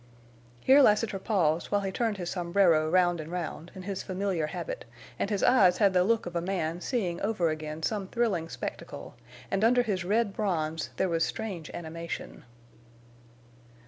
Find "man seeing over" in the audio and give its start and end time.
6.41-7.49